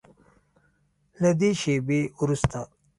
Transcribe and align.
له 1.21 1.31
دې 1.39 1.51
شیبې 1.61 2.01
وروسته 2.21 2.59